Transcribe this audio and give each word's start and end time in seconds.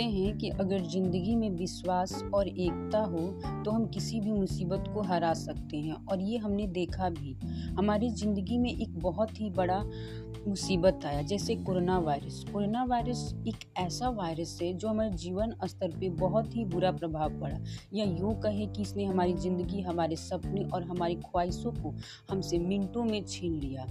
कहते 0.00 0.12
हैं 0.12 0.36
कि 0.38 0.48
अगर 0.50 0.80
ज़िंदगी 0.82 1.34
में 1.36 1.48
विश्वास 1.50 2.22
और 2.34 2.48
एकता 2.48 2.98
हो 3.00 3.18
तो 3.64 3.70
हम 3.70 3.86
किसी 3.86 4.20
भी 4.20 4.30
मुसीबत 4.32 4.84
को 4.94 5.02
हरा 5.02 5.32
सकते 5.34 5.76
हैं। 5.76 5.96
और 6.06 6.20
ये 6.20 6.38
हमने 6.38 6.66
देखा 6.68 7.08
भी। 7.10 7.34
हमारी 7.78 8.08
ज़िंदगी 8.10 8.58
में 8.58 8.70
एक 8.70 8.98
बहुत 8.98 9.40
ही 9.40 9.50
बड़ा 9.50 9.82
मुसीबत 10.48 11.04
आया, 11.06 11.22
जैसे 11.22 11.54
कोरोना 11.56 11.98
वायरस। 11.98 12.44
कोरोना 12.52 12.84
वायरस 12.84 13.34
एक 13.48 13.64
ऐसा 13.78 14.08
वायरस 14.10 14.58
है, 14.62 14.72
जो 14.74 14.88
हमारे 14.88 15.10
जीवन 15.14 15.54
स्तर 15.64 15.96
पे 16.00 16.08
बहुत 16.16 16.56
ही 16.56 16.64
बुरा 16.66 16.92
प्रभाव 16.92 17.38
पड़ा। 17.40 17.58
या 17.94 18.04
यूँ 18.06 18.34
कहे 18.40 18.66
कि 18.66 18.82
इसने 18.82 19.04
हमारी 19.04 19.34
ज़िंदगी, 19.34 19.80
हमारे 19.82 20.16
सपने 20.16 20.64
और 20.64 20.84
हमारी 20.84 21.14
ख्वाहिशों 21.16 21.72
को 21.72 21.94
हमसे 22.30 22.58
मिनटों 22.60 23.04
में 23.04 23.24
छीन 23.26 23.60
लिया। 23.60 23.86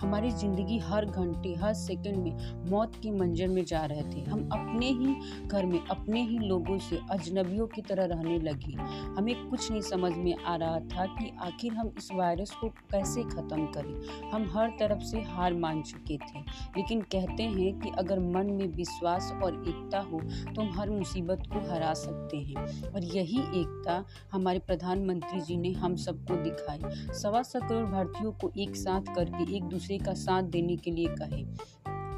हमारी 0.00 0.30
ज़िंदगी 0.32 0.78
हर 0.80 1.04
घंटे, 1.04 1.54
हर 1.54 1.74
सेकंड 1.74 2.16
में 2.16 2.70
मौत 2.70 2.94
की 2.94 3.10
मंजर 3.10 3.48
में 3.48 3.64
जा 3.64 3.84
रहे 3.84 4.02
थे। 4.04 4.20
हम 4.22 4.48
अपने 4.52 4.86
ही 4.88 5.14
घर 5.46 5.66
में, 5.66 5.78
अपने 5.80 6.22
ही 6.22 6.38
लोगों 6.38 6.78
से 6.80 6.98
अजनबियों 7.10 7.66
की 7.66 7.82
तरह 7.82 8.04
रहने 8.06 8.38
लगे। 8.40 8.72
हमें 9.16 9.34
कुछ 9.50 9.70
नहीं 9.70 9.80
समझ 9.82 10.12
में 10.14 10.34
आ 10.36 10.54
रहा 10.56 10.78
था 10.86 11.06
कि 11.08 11.30
आखिर 11.42 11.72
हम 11.72 11.92
इस 11.98 12.08
वायरस 12.12 12.50
को 12.60 12.68
कैसे 12.92 13.22
ख़त्म 13.24 13.66
करें। 13.68 14.30
हम 14.30 14.48
हर 14.52 14.68
तरफ़ 14.80 15.02
से 15.04 15.20
हार 15.28 15.54
मान 15.56 15.82
चुके 15.82 16.16
थे। 16.18 16.40
लेकिन 16.76 17.00
कहते 17.12 17.42
हैं 17.42 17.78
कि 17.80 17.90
अगर 17.98 18.18
मन 18.20 18.50
में 18.52 18.66
विश्वास 18.70 19.32
और 19.42 19.62
एकता 19.68 19.98
हो 20.02 20.20
तो 20.20 20.60
हम 20.60 20.72
हर 20.78 20.90
मुसीबत 20.90 21.42
को 21.52 21.60
हरा 21.70 21.92
सकते 21.96 22.36
हैं। 22.38 22.92
और 22.92 23.04
यही 23.06 23.38
एकता 23.60 24.04
हमारे 24.32 24.58
प्रधानमंत्री 24.60 25.40
जी 25.40 25.56
ने 25.56 25.72
हम 25.74 25.96
सबको 25.98 26.36
दिखाई। 26.42 27.12
सवा 27.14 27.42
सौ 27.42 27.60
करोड़ 27.60 27.84
भारतीयों 27.86 28.32
को 28.34 28.50
एक 28.58 28.76
साथ 28.76 29.14
करके 29.14 29.56
एक 29.56 29.64
दूसरे 29.64 29.89
दूसरे 29.90 30.04
का 30.06 30.12
साथ 30.14 30.42
देने 30.44 30.76
के 30.76 30.90
लिए 30.90 31.06
कहे। 31.12 31.42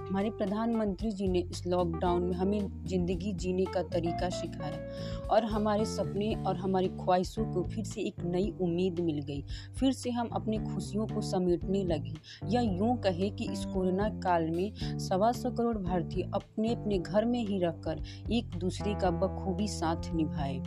हमारे 0.02 0.30
प्रधानमंत्री 0.30 1.10
जी 1.10 1.28
ने 1.28 1.38
इस 1.50 1.66
लॉकडाउन 1.66 2.22
में 2.22 2.34
हमें 2.36 2.86
ज़िंदगी 2.86 3.32
जीने 3.32 3.64
का 3.64 3.82
तरीका 3.82 4.28
सिखाया 4.30 5.26
और 5.26 5.44
हमारे 5.44 5.84
सपने 5.84 6.34
और 6.46 6.56
हमारी 6.56 6.88
ख्वाहिशों 6.98 7.44
को 7.52 7.62
फिर 7.64 7.84
से 7.84 8.00
एक 8.00 8.20
नई 8.24 8.52
उम्मीद 8.60 9.00
मिल 9.00 9.20
गई। 9.22 9.44
फिर 9.78 9.92
से 9.92 10.10
हम 10.10 10.28
अपनी 10.32 10.58
खुशियों 10.58 11.06
को 11.06 11.20
समेटने 11.20 11.82
लगे। 11.84 12.14
या 12.50 12.60
यूँ 12.60 12.96
कहे 13.00 13.30
कि 13.30 13.50
इस 13.52 13.64
कोरोना 13.64 14.08
काल 14.20 14.50
में 14.50 14.98
सवा 15.00 15.32
सौ 15.32 15.50
करोड़ 15.50 15.76
भारतीय 15.78 16.30
अपने 16.34 16.74
अपने 16.74 16.98
घर 16.98 17.24
में 17.24 17.40
ही 17.40 17.58
रहकर 17.58 18.04
एक 18.32 18.58
दूसरे 18.58 18.94
का 18.94 19.10
बखूबी 19.18 19.68
साथ 19.70 20.14
निभाए। 20.14 20.58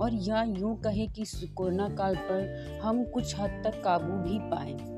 और 0.00 0.14
या 0.22 0.42
यूँ 0.42 0.76
कहे 0.80 1.06
कि 1.06 1.22
इस 1.22 1.40
कोरोना 1.56 1.88
काल 1.94 2.16
पर 2.30 2.80
हम 2.82 3.04
कुछ 3.04 3.38
हद 3.38 3.62
तक 3.64 3.82
काबू 3.84 4.22
भी 4.22 4.38
पाएँ। 4.50 4.95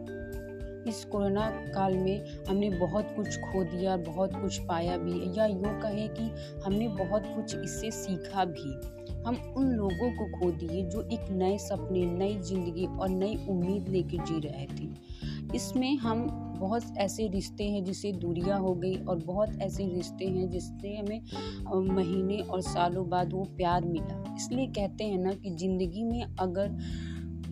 इस 0.87 1.05
कोरोना 1.05 1.49
काल 1.75 1.97
में 1.97 2.45
हमने 2.49 2.71
बहुत 2.71 3.13
कुछ 3.17 3.39
खो 3.41 3.65
दिया, 3.65 3.97
बहुत 3.97 4.35
कुछ 4.35 4.59
पाया 4.59 4.97
भी 4.99 5.39
या 5.39 5.47
यूँ 5.47 5.81
कहें 5.81 6.09
कि 6.09 6.31
हमने 6.65 6.89
बहुत 6.89 7.27
कुछ 7.27 7.55
इससे 7.55 7.91
सीखा 7.91 8.45
भी। 8.45 8.81
हम 9.27 9.37
उन 9.57 9.71
लोगों 9.71 10.11
को 10.11 10.27
खो 10.39 10.51
दिए 10.51 10.83
जो 10.83 11.01
एक 11.03 11.31
नए 11.31 11.57
सपने, 11.59 12.05
नई 12.07 12.39
ज़िंदगी 12.41 12.87
और 12.87 13.09
नई 13.09 13.37
उम्मीद 13.49 13.89
लेकर 13.89 14.25
जी 14.25 14.39
रहे 14.49 14.67
थे। 14.67 15.57
इसमें 15.57 15.97
हम 15.97 16.27
बहुत 16.61 16.97
ऐसे 16.99 17.27
रिश्ते 17.29 17.65
हैं 17.65 17.85
जिसे 17.85 18.13
दूरियाँ 18.13 18.59
हो 18.61 18.75
गई 18.75 18.97
और 18.99 19.17
बहुत 19.17 19.59
ऐसे 19.63 19.85
रिश्ते 19.87 20.27
हैं 20.27 20.49
जिससे 20.51 20.97
हमें 20.97 21.95
महीने 21.95 22.39
और 22.39 22.61
सालों 22.61 23.09
बाद 23.09 23.33
वो 23.33 23.45
प्यार 23.57 23.85
मिला। 23.85 24.35
इसलिए 24.37 24.67
कहते 24.67 25.05
हैं 25.05 25.19
ना 25.19 25.33
कि 25.33 25.51
ज़िंदगी 25.51 26.03
में 26.05 26.23
अगर 26.23 26.79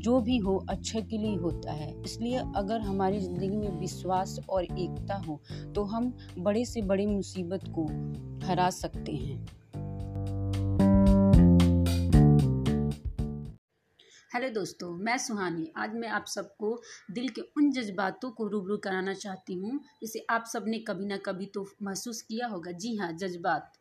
जो 0.06 0.20
भी 0.20 0.36
हो, 0.38 0.54
अच्छे 0.70 1.00
के 1.02 1.18
लिए 1.18 1.36
होता 1.36 1.72
है। 1.72 1.90
इसलिए 2.02 2.38
अगर 2.56 2.80
हमारी 2.80 3.18
ज़िंदगी 3.20 3.48
में 3.48 3.78
विश्वास 3.80 4.38
और 4.48 4.64
एकता 4.64 5.14
हो 5.18 5.40
तो 5.74 5.82
हम 5.84 6.12
बड़े 6.38 6.64
से 6.64 6.82
बड़े 6.84 7.06
मुसीबत 7.06 7.64
को 7.78 7.86
हरा 8.46 8.68
सकते 8.72 9.12
हैं। 9.12 9.44
हेलो 14.30 14.48
दोस्तों, 14.50 14.90
मैं 14.96 15.16
सुहानी। 15.18 15.70
आज 15.76 15.94
मैं 15.94 16.08
आप 16.10 16.24
सबको 16.26 16.74
दिल 17.10 17.28
के 17.28 17.40
उन 17.56 17.70
जज्बातों 17.72 18.30
को 18.30 18.46
रूबरू 18.48 18.76
कराना 18.76 19.14
चाहती 19.14 19.54
हूँ, 19.54 19.80
जिसे 20.00 20.24
आप 20.30 20.44
सबने 20.46 20.78
कभी 20.78 21.06
ना 21.06 21.16
कभी 21.26 21.46
तो 21.46 21.66
महसूस 21.82 22.22
किया 22.22 22.46
होगा। 22.46 22.72
जी 22.72 22.96
हाँ 22.96 23.12
जज्बात। 23.14 23.72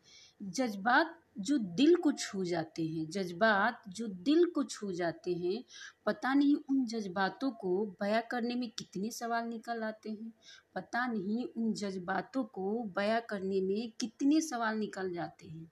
जज्बात 0.43 1.21
जो 1.39 1.57
दिल 1.57 1.95
को 1.95 2.11
छू 2.11 2.43
जाते 2.45 2.85
हैं, 2.85 3.09
जज्बात 3.09 3.83
जो 3.89 4.07
दिल 4.07 4.45
को 4.45 4.63
छू 4.63 4.91
जाते 4.91 5.33
हैं, 5.33 5.63
पता 6.05 6.33
नहीं 6.33 6.55
उन 6.69 6.85
जज्बातों 6.85 7.51
को 7.51 7.85
बयां 8.01 8.21
करने 8.31 8.55
में 8.55 8.71
कितने 8.71 9.11
सवाल 9.11 9.47
निकल 9.47 9.83
आते 9.83 10.09
हैं, 10.09 10.33
पता 10.75 11.07
नहीं 11.07 11.45
उन 11.57 11.73
जज्बातों 11.73 12.43
को 12.43 12.83
बयां 12.83 13.21
करने 13.29 13.61
में 13.61 13.91
कितने 13.99 14.41
सवाल 14.41 14.77
निकल 14.77 15.13
जाते 15.13 15.47
हैं। 15.47 15.71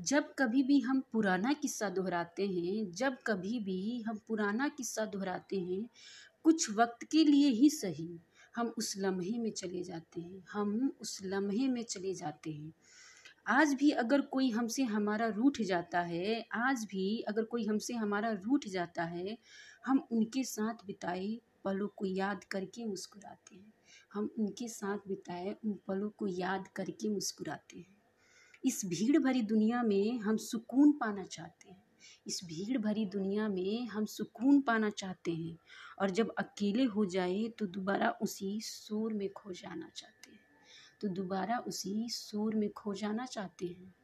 जब 0.00 0.34
कभी 0.38 0.62
भी 0.62 0.80
हम 0.80 1.02
पुराना 1.12 1.52
किस्सा 1.52 1.88
दोहराते 1.88 2.46
हैं, 2.46 2.90
जब 2.92 3.16
कभी 3.26 3.60
भी 3.60 4.02
हम 4.02 4.20
पुराना 4.28 4.68
किस्सा 4.68 5.04
दोहराते 5.04 5.60
हैं, 5.60 5.88
कुछ 6.44 6.70
वक्त 6.70 7.04
के 7.04 7.24
लिए 7.24 7.48
ही 7.48 7.70
सही, 7.70 8.20
हम 8.56 8.74
उस 8.78 8.94
लम्हे 8.96 9.38
में 9.38 9.50
चले 9.50 9.82
जाते 9.82 10.20
हैं, 10.20 10.44
हम 10.52 10.92
उस 11.00 11.18
लम्हे 11.22 11.68
में 11.68 11.82
चले 11.82 12.14
जाते 12.14 12.52
हैं। 12.52 12.72
आज 13.48 13.74
भी 13.74 13.90
अगर 13.90 14.20
कोई 14.20 14.50
हमसे 14.50 14.82
हमारा 14.82 15.26
रूठ 15.26 15.60
जाता 15.60 16.00
है, 16.00 16.46
आज 16.52 16.84
भी 16.84 17.20
अगर 17.20 17.44
कोई 17.44 17.66
हमसे 17.66 17.94
हमारा 17.94 18.30
रूठ 18.30 18.66
जाता 18.68 19.04
है, 19.04 19.38
हम 19.86 20.08
उनके 20.12 20.44
साथ 20.44 20.74
बिताए 20.86 21.40
पलों 21.64 21.88
को 21.88 22.06
याद 22.06 22.44
करके 22.44 22.84
मुस्कुराते 22.84 23.56
हैं। 23.56 23.72
हम 24.14 24.30
उनके 24.38 24.68
साथ 24.68 24.98
बिताए 25.08 25.56
उन 25.64 25.78
पलों 25.88 26.10
को 26.10 26.26
याद 26.26 26.68
करके 26.68 27.08
मुस्कुराते 27.08 27.78
हैं। 27.78 27.96
इस 28.64 28.82
भीड़ 28.84 29.18
भरी 29.18 29.42
दुनिया 29.42 29.82
में 29.82 30.18
हम 30.18 30.36
सुकून 30.36 30.92
पाना 30.92 31.24
चाहते 31.24 31.70
हैं। 31.70 31.82
इस 32.26 32.40
भीड़ 32.44 32.78
भरी 32.78 33.06
दुनिया 33.06 33.48
में 33.48 33.86
हम 33.86 34.04
सुकून 34.04 34.60
पाना 34.60 34.90
चाहते 34.90 35.30
हैं 35.30 35.58
और 35.98 36.10
जब 36.10 36.34
अकेले 36.38 36.84
हो 36.84 37.06
जाए 37.06 37.48
तो 37.58 37.66
दोबारा 37.66 38.10
उसी 38.10 38.60
शोर 38.60 39.12
में 39.12 39.32
खो 39.32 39.52
जाना 39.52 39.88
चाहते 39.96 40.06
हैं। 40.06 40.15
तो 41.00 41.08
दोबारा 41.08 41.58
उसी 41.58 42.08
शोर 42.08 42.54
में 42.54 42.68
खो 42.72 42.94
जाना 42.94 43.26
चाहते 43.26 43.66
हैं। 43.66 43.94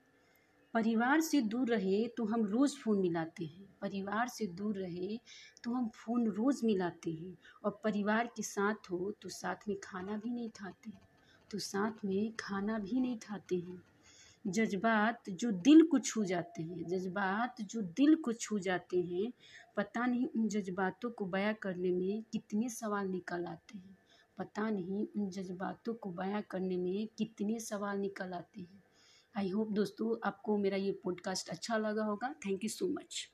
परिवार 0.74 1.20
से 1.20 1.40
दूर 1.42 1.68
रहे 1.68 2.06
तो 2.08 2.24
हम 2.24 2.44
रोज़ 2.46 2.76
फ़ोन 2.76 2.98
मिलाते 2.98 3.44
हैं। 3.44 3.66
परिवार 3.80 4.28
से 4.28 4.46
दूर 4.46 4.76
रहे 4.76 5.18
तो 5.64 5.72
हम 5.72 5.88
फ़ोन 5.88 6.26
रोज़ 6.28 6.64
मिलाते 6.66 7.10
हैं। 7.10 7.36
और 7.64 7.80
परिवार 7.84 8.26
के 8.26 8.42
साथ 8.42 8.90
हो 8.90 9.12
तो 9.22 9.28
साथ 9.28 9.68
में 9.68 9.76
खाना 9.84 10.16
भी 10.16 10.30
नहीं 10.30 10.50
खाते 10.50 10.92
तो 11.50 11.58
साथ 11.58 12.04
में 12.04 12.32
खाना 12.40 12.78
भी 12.78 13.00
नहीं 13.00 13.18
खाते 13.18 13.56
हैं। 13.56 13.82
जज्बात 14.46 15.30
जो 15.30 15.50
दिल 15.50 15.82
को 15.82 15.98
छू 15.98 16.24
जाते 16.24 16.62
हैं, 16.62 16.84
जज्बात 16.88 17.60
जो 17.62 17.82
दिल 17.82 18.14
को 18.14 18.32
छू 18.32 18.58
जाते 18.58 19.00
हैं, 19.02 19.32
पता 19.76 20.06
नहीं 20.06 20.26
उन 20.26 20.48
जज्बातों 20.48 21.10
को 21.10 21.26
बयां 21.26 21.54
करने 21.54 21.92
में 21.92 22.22
कितने 22.32 22.68
सवाल 22.68 23.08
निकल 23.08 23.44
आते 23.44 23.78
हैं। 23.78 23.96
पता 24.38 24.70
नहीं 24.70 25.06
उन 25.16 25.30
जज्बातों 25.30 25.94
को 25.94 26.10
बयां 26.10 26.42
करने 26.50 26.76
में 26.76 27.08
कितने 27.18 27.60
सवाल 27.60 27.98
निकल 27.98 28.32
आते 28.32 28.60
हैं। 28.60 28.82
आई 29.36 29.48
होप 29.48 29.70
दोस्तों 29.72 30.16
आपको 30.28 30.56
मेरा 30.58 30.76
ये 30.76 30.92
पॉडकास्ट 31.04 31.48
अच्छा 31.48 31.76
लगा 31.76 32.04
होगा। 32.04 32.34
Thank 32.46 32.64
you 32.64 32.70
so 32.70 32.88
much 32.88 33.30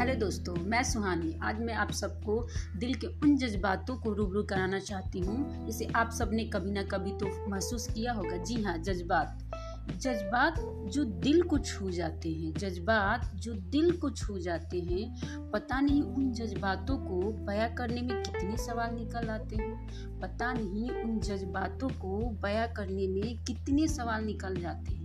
hello 0.00 0.14
दोस्तों, 0.14 0.54
मैं 0.56 0.82
सुहानी। 0.82 1.32
आज 1.42 1.60
मैं 1.60 1.74
आप 1.74 1.90
सबको 1.90 2.48
दिल 2.76 2.94
के 2.94 3.06
उन 3.06 3.36
जज्बातों 3.36 3.96
को 3.96 4.12
रूबरू 4.12 4.42
कराना 4.42 4.78
चाहती 4.78 5.20
हूँ। 5.20 5.66
जिसे 5.66 5.86
आप 5.96 6.10
सबने 6.10 6.44
कभी 6.44 6.70
ना 6.70 6.82
कभी 6.82 7.12
तो 7.12 7.48
महसूस 7.48 7.86
किया 7.86 8.12
होगा। 8.12 8.36
जी 8.36 8.62
हाँ 8.62 8.78
जज्बात। 8.78 9.43
जज्बात 9.90 10.54
जो 10.92 11.04
दिल 11.04 11.42
को 11.42 11.58
छू 11.58 11.90
जाते 11.90 12.28
हैं, 12.32 12.52
जज्बात 12.52 13.32
जो 13.34 13.54
दिल 13.54 13.90
को 13.90 14.10
छू 14.10 14.38
जाते 14.38 14.80
हैं, 14.80 15.14
पता 15.50 15.80
नहीं 15.80 16.02
उन 16.02 16.32
जज्बातों 16.32 16.98
को 16.98 17.32
बयां 17.32 17.74
करने 17.74 18.02
में 18.02 18.22
कितने 18.22 18.56
सवाल 18.56 18.94
निकल 18.94 19.28
आते 19.28 19.56
हैं। 19.56 19.88
पता 20.20 20.52
नहीं 20.52 20.90
उन 20.90 21.18
जज्बातों 21.18 21.88
को 21.88 22.30
बयां 22.30 22.68
करने 22.74 23.06
में 23.06 23.44
कितने 23.44 23.88
सवाल 23.88 24.24
निकल 24.24 24.56
जाते 24.56 24.92
हैं। 24.92 25.04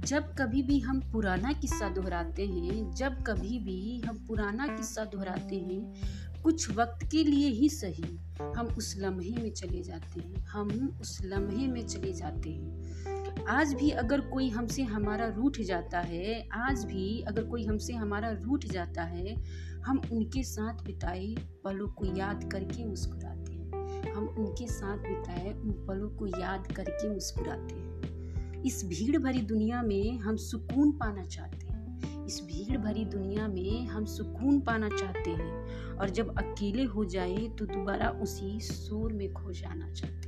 जब 0.00 0.34
कभी 0.34 0.62
भी 0.62 0.80
हम 0.80 1.00
पुराना 1.12 1.52
किस्सा 1.52 1.88
दोहराते 1.88 2.46
हैं, 2.46 2.94
जब 2.94 3.22
कभी 3.22 3.58
भी 3.58 4.00
हम 4.00 4.24
पुराना 4.28 4.66
किस्सा 4.66 5.04
दोहराते 5.04 5.56
हैं, 5.56 5.94
कुछ 6.42 6.70
वक्त 6.70 7.06
के 7.10 7.24
लिए 7.24 7.48
ही 7.48 7.68
सही, 7.68 8.18
हम 8.56 8.66
उस 8.66 8.94
लम्हे 8.98 9.42
में 9.42 9.52
चले 9.52 9.82
जाते 9.82 10.20
हैं, 10.20 10.44
हम 10.44 10.98
उस 11.00 11.18
लम्हे 11.24 11.66
में 11.66 11.86
चले 11.86 12.12
जाते 12.12 12.50
हैं। 12.50 13.17
आज 13.48 13.74
भी 13.74 13.90
अगर 13.90 14.20
कोई 14.20 14.48
हमसे 14.48 14.82
हमारा 14.82 15.28
रूठ 15.28 15.60
जाता 15.60 16.00
है, 16.00 16.48
आज 16.52 16.84
भी 16.84 17.20
अगर 17.20 17.44
कोई 17.44 17.64
हमसे 17.64 17.92
हमारा 17.92 18.30
रूठ 18.30 18.66
जाता 18.66 19.02
है, 19.02 19.42
हम 19.86 20.02
उनके 20.12 20.42
साथ 20.42 20.84
बिताए 20.84 21.34
पलों 21.64 21.88
को 21.88 22.06
याद 22.06 22.52
करके 22.52 22.84
मुस्कुराते 22.84 23.52
हैं। 23.52 24.12
हम 24.12 24.28
उनके 24.28 24.66
साथ 24.66 24.98
बिताए 24.98 25.52
उन 25.52 25.70
पलों 25.70 26.10
को 26.10 26.26
याद 26.26 26.72
करके 26.72 27.10
मुस्कुराते 27.14 27.74
हैं। 27.74 28.62
इस 28.62 28.84
भीड़ 28.84 29.18
भरी 29.18 29.40
दुनिया 29.40 29.82
में 29.82 30.18
हम 30.18 30.36
सुकून 30.36 30.92
पाना 30.92 31.24
चाहते 31.24 31.66
हैं। 31.66 32.26
इस 32.26 32.40
भीड़ 32.40 32.78
भरी 32.78 33.04
दुनिया 33.04 33.48
में 33.48 33.86
हम 33.86 34.04
सुकून 34.04 34.60
पाना 34.60 34.88
चाहते 34.88 35.30
हैं। 35.30 35.84
और 35.94 36.10
जब 36.10 36.38
अकेले 36.38 36.84
हो 36.84 37.04
जाए 37.04 37.36
तो 37.36 37.66
दोबारा 37.66 38.08
उसी 38.10 38.60
शोर 38.60 39.12
में 39.12 39.32
खो 39.32 39.52
जाना 39.52 39.92
चाहते 39.92 40.27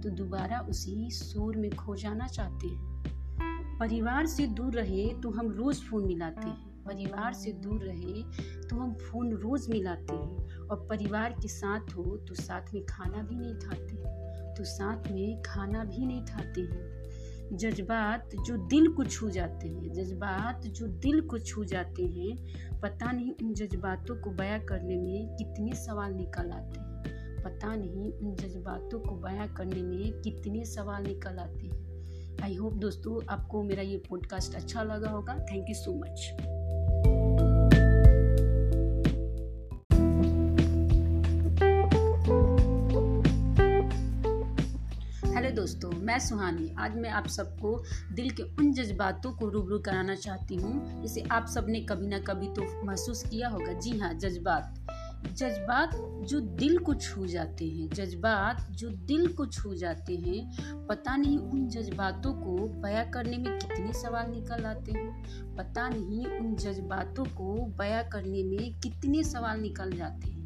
तो 0.00 0.10
दोबारा 0.10 0.60
उसी 0.60 1.10
शोर 1.10 1.56
में 1.56 1.70
खो 1.70 1.96
जाना 1.96 2.26
चाहते 2.26 2.66
हैं। 2.66 3.78
परिवार 3.78 4.26
से 4.26 4.46
दूर 4.46 4.74
रहे 4.74 5.08
तो 5.14 5.30
हम 5.30 5.50
रोज़ 5.50 5.80
फ़ोन 5.80 6.06
मिलाते 6.06 6.46
हैं। 6.46 6.84
परिवार 6.84 7.32
से 7.32 7.52
दूर 7.52 7.82
रहे 7.82 8.22
तो 8.68 8.76
हम 8.76 8.94
फ़ोन 8.94 9.32
रोज़ 9.32 9.70
मिलाते 9.70 10.14
हैं। 10.14 10.58
और 10.60 10.86
परिवार 10.90 11.32
के 11.32 11.48
साथ 11.48 11.94
हो 11.96 12.16
तो 12.16 12.34
साथ 12.34 12.74
में 12.74 12.84
खाना 12.86 13.22
भी 13.22 13.36
नहीं 13.36 13.54
खाते 13.54 13.96
तो 14.54 14.64
साथ 14.64 15.10
में 15.12 15.42
खाना 15.42 15.84
भी 15.84 16.06
नहीं 16.06 16.24
खाते 16.24 16.60
हैं। 16.60 17.00
जज्बात 17.52 18.30
जो 18.46 18.56
दिल 18.56 18.88
को 18.88 19.04
छू 19.04 19.30
जाते 19.30 19.68
हैं, 19.68 19.92
जज्बात 19.92 20.66
जो 20.66 20.86
दिल 20.86 21.20
को 21.20 21.38
छू 21.38 21.64
जाते 21.64 22.06
हैं, 22.06 22.80
पता 22.80 23.12
नहीं 23.12 23.32
उन 23.42 23.54
जज्बातों 23.54 24.16
को 24.16 24.30
बयां 24.30 24.60
करने 24.60 24.96
में 24.96 25.36
कितने 25.36 25.72
सवाल 25.72 26.12
निकल 26.12 26.50
आते 26.50 26.80
हैं। 26.80 26.99
पता 27.44 27.76
नहीं 27.76 28.12
उन 28.12 28.34
जज्बातों 28.34 29.00
को 29.00 29.16
बयां 29.16 29.48
करने 29.48 29.82
में 29.82 30.22
कितने 30.22 30.64
सवाल 30.64 31.02
निकल 31.02 31.38
आते 31.38 31.66
हैं। 31.66 32.38
आई 32.42 32.54
होप 32.54 32.72
दोस्तों 32.72 33.20
आपको 33.28 33.62
मेरा 33.62 33.82
ये 33.82 34.02
पॉडकास्ट 34.10 34.54
अच्छा 34.54 34.82
लगा 34.82 35.10
होगा। 35.10 35.34
थैंक 35.34 35.68
यू 35.68 35.74
सो 35.74 35.94
मच 35.94 36.32
दोस्तों, 45.54 45.90
मैं 45.92 46.18
सुहानी। 46.18 46.74
आज 46.78 46.94
मैं 46.96 47.10
आप 47.10 47.26
सबको 47.26 47.82
दिल 48.12 48.30
के 48.30 48.42
उन 48.42 48.72
जज्बातों 48.72 49.32
को 49.32 49.48
रूबरू 49.48 49.78
कराना 49.78 50.14
चाहती 50.14 50.56
हूँ। 50.56 51.02
जिसे 51.02 51.22
आप 51.30 51.46
सबने 51.46 51.80
कभी 51.80 52.06
ना 52.06 52.18
कभी 52.18 52.48
तो 52.48 52.86
महसूस 52.86 53.22
किया 53.22 53.48
होगा। 53.48 53.72
जी 53.72 53.98
हाँ 53.98 54.14
जज्बात। 54.14 54.86
जज्बात 55.26 55.90
जो 56.28 56.40
दिल 56.40 56.78
को 56.78 56.94
छू 56.94 57.26
जाते 57.26 57.64
हैं, 57.68 57.88
जज्बात 57.88 58.68
जो 58.70 58.90
दिल 58.90 59.26
को 59.26 59.46
छू 59.46 59.74
जाते 59.74 60.16
हैं, 60.16 60.50
पता 60.86 61.16
नहीं 61.16 61.38
उन 61.38 61.68
जज्बातों 61.68 62.32
को 62.32 62.68
बयां 62.68 63.10
करने 63.10 63.38
में 63.38 63.58
कितने 63.58 63.92
सवाल 63.92 64.30
निकल 64.30 64.64
आते 64.64 64.92
हैं। 64.92 65.24
पता 65.56 65.88
नहीं 65.88 66.26
उन 66.26 66.54
जज्बातों 66.54 67.24
को 67.24 67.66
बयां 67.66 68.04
करने 68.10 68.42
में 68.42 68.80
कितने 68.80 69.24
सवाल 69.24 69.60
निकल 69.60 69.92
जाते 69.92 70.28
हैं। 70.30 70.40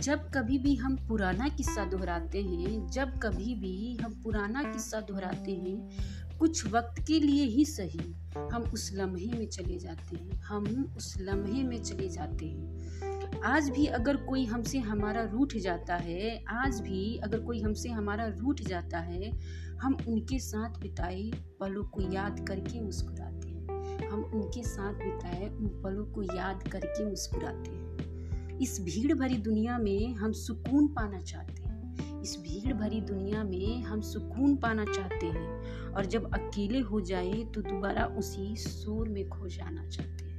जब 0.00 0.30
कभी 0.30 0.58
भी 0.58 0.74
हम 0.74 0.96
पुराना 1.08 1.48
किस्सा 1.48 1.84
दोहराते 1.84 2.42
हैं, 2.42 2.86
जब 2.86 3.18
कभी 3.18 3.54
भी 3.54 3.96
हम 3.96 4.20
पुराना 4.24 4.62
किस्सा 4.62 5.00
दोहराते 5.00 5.52
हैं, 5.52 5.90
कुछ 6.38 6.66
वक्त 6.66 7.06
के 7.06 7.20
लिए 7.20 7.44
ही 7.44 7.64
सही, 7.64 8.14
हम 8.52 8.62
उस 8.62 8.90
लम्हे 8.94 9.38
में 9.38 9.48
चले 9.48 9.78
जाते 9.78 10.16
हैं, 10.16 10.40
हम 10.40 10.94
उस 10.96 11.14
लम्हे 11.20 11.62
में 11.62 11.82
चले 11.82 12.08
जाते 12.08 12.46
हैं। 12.46 13.13
आज 13.44 13.70
भी 13.70 13.86
अगर 13.86 14.16
कोई 14.16 14.44
हमसे 14.44 14.78
हमारा 14.78 15.24
रूठ 15.24 15.56
जाता 15.56 15.96
है, 15.96 16.44
आज 16.48 16.80
भी 16.80 17.16
अगर 17.16 17.40
कोई 17.40 17.60
हमसे 17.60 17.88
हमारा 17.88 18.26
रूठ 18.26 18.62
जाता 18.62 18.98
है, 18.98 19.38
हम 19.80 19.96
उनके 20.08 20.38
साथ 20.38 20.80
बिताए 20.80 21.30
पलों 21.60 21.84
को 21.84 22.02
याद 22.02 22.44
करके 22.48 22.80
मुस्कुराते 22.80 23.48
हैं। 23.48 24.08
हम 24.08 24.24
उनके 24.24 24.62
साथ 24.62 24.94
बिताए 24.94 25.48
उन 25.48 25.66
पलों 25.66 26.06
को 26.06 26.22
याद 26.22 26.68
करके 26.68 27.04
मुस्कुराते 27.04 27.70
हैं। 27.70 28.58
इस 28.58 28.80
भीड़ 28.80 29.14
भरी 29.14 29.36
दुनिया 29.36 29.78
में 29.78 30.14
हम 30.14 30.32
सुकून 30.32 30.86
पाना 30.86 31.20
चाहते 31.20 31.62
हैं। 31.62 32.20
इस 32.22 32.36
भीड़ 32.36 32.74
भरी 32.74 33.00
दुनिया 33.00 33.44
में 33.44 33.82
हम 33.82 34.00
सुकून 34.00 34.56
पाना 34.56 34.84
चाहते 34.84 35.26
हैं। 35.26 35.80
और 35.90 36.04
जब 36.04 36.34
अकेले 36.34 36.80
हो 36.80 37.00
जाए 37.00 37.32
तो 37.32 37.62
दोबारा 37.62 38.06
उसी 38.06 38.56
शोर 38.56 39.08
में 39.08 39.28
खो 39.28 39.48
जाना 39.48 39.88
चाहते 39.88 40.24
हैं। 40.24 40.33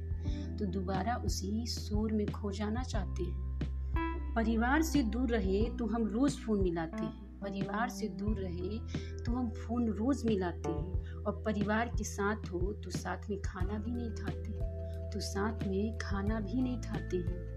तो 0.56 0.66
दोबारा 0.66 1.16
उसी 1.16 1.66
शोर 1.66 2.12
में 2.12 2.26
खो 2.26 2.52
जाना 2.52 2.82
चाहते 2.82 3.22
हैं। 3.22 4.34
परिवार 4.34 4.82
से 4.82 5.02
दूर 5.02 5.30
रहे 5.30 5.64
तो 5.70 5.86
हम 5.86 6.06
रोज़ 6.06 6.36
फ़ोन 6.36 6.62
मिलाते 6.62 7.02
हैं। 7.02 7.40
परिवार 7.40 7.88
से 7.88 8.08
दूर 8.08 8.38
रहे 8.38 8.78
तो 9.24 9.32
हम 9.32 9.50
फ़ोन 9.50 9.88
रोज़ 9.88 10.26
मिलाते 10.26 10.70
हैं। 10.70 11.14
और 11.16 11.42
परिवार 11.46 11.88
के 11.88 12.04
साथ 12.04 12.50
हो 12.52 12.72
तो 12.72 12.90
साथ 12.90 13.30
में 13.30 13.40
खाना 13.40 13.78
भी 13.78 13.90
नहीं 13.90 14.10
खाते 14.10 14.52
तो 15.10 15.20
साथ 15.20 15.66
में 15.68 15.98
खाना 15.98 16.40
भी 16.40 16.62
नहीं 16.62 16.80
खाते 16.80 17.16
हैं। 17.16 17.56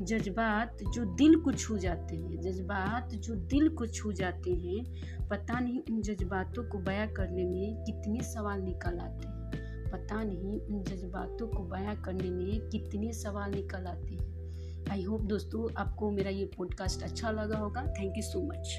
जज्बात 0.00 0.78
जो 0.94 1.04
दिल 1.14 1.40
को 1.40 1.52
छू 1.52 1.78
जाते 1.78 2.16
हैं, 2.16 2.40
जज्बात 2.40 3.14
जो 3.14 3.34
दिल 3.34 3.68
को 3.68 3.86
छू 3.86 4.12
जाते 4.12 4.54
हैं, 4.54 5.28
पता 5.28 5.60
नहीं 5.60 5.80
उन 5.90 6.02
जज्बातों 6.02 6.64
को 6.64 6.78
बयां 6.78 7.08
करने 7.08 7.44
में 7.44 7.84
कितने 7.84 8.20
सवाल 8.20 8.60
निकल 8.60 8.98
आते 8.98 9.28
हैं। 9.28 9.37
पता 9.90 10.22
नहीं 10.24 10.60
उन 10.60 10.82
जज्बातों 10.82 11.48
को 11.48 11.62
बयां 11.64 11.96
करने 11.96 12.30
में 12.30 12.68
कितने 12.68 13.12
सवाल 13.12 13.50
निकल 13.50 13.86
आते 13.86 14.14
हैं। 14.14 14.86
आई 14.90 15.02
होप 15.02 15.20
दोस्तों 15.20 15.68
आपको 15.76 16.10
मेरा 16.10 16.30
ये 16.30 16.44
पॉडकास्ट 16.56 17.02
अच्छा 17.02 17.30
लगा 17.30 17.58
होगा। 17.58 17.82
Thank 17.82 18.16
you 18.16 18.22
so 18.22 18.42
much 18.42 18.78